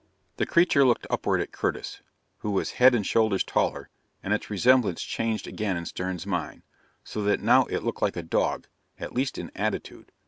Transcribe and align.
The 0.37 0.47
creature 0.47 0.83
looked 0.83 1.05
upward 1.11 1.41
at 1.41 1.51
Curtis, 1.51 2.01
who 2.39 2.49
was 2.49 2.71
head 2.81 2.95
and 2.95 3.05
shoulders 3.05 3.43
taller, 3.43 3.89
and 4.23 4.33
its 4.33 4.49
resemblance 4.49 5.03
changed 5.03 5.45
again 5.45 5.77
in 5.77 5.85
Stern's 5.85 6.25
mind, 6.25 6.63
so 7.03 7.21
that 7.21 7.39
now 7.39 7.65
it 7.65 7.83
looked 7.83 8.01
like 8.01 8.17
a 8.17 8.23
dog, 8.23 8.65
at 8.97 9.13
least 9.13 9.37
in 9.37 9.51
attitude. 9.55 10.11